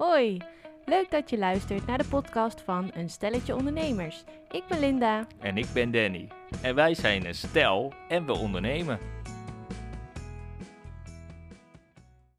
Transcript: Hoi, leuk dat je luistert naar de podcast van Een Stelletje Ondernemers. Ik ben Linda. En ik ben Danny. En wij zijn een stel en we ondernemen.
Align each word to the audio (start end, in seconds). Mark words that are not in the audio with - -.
Hoi, 0.00 0.36
leuk 0.84 1.10
dat 1.10 1.30
je 1.30 1.38
luistert 1.38 1.86
naar 1.86 1.98
de 1.98 2.08
podcast 2.08 2.60
van 2.60 2.90
Een 2.94 3.10
Stelletje 3.10 3.54
Ondernemers. 3.54 4.24
Ik 4.50 4.62
ben 4.68 4.80
Linda. 4.80 5.26
En 5.38 5.56
ik 5.56 5.66
ben 5.72 5.90
Danny. 5.90 6.28
En 6.62 6.74
wij 6.74 6.94
zijn 6.94 7.26
een 7.26 7.34
stel 7.34 7.92
en 8.08 8.26
we 8.26 8.32
ondernemen. 8.32 8.98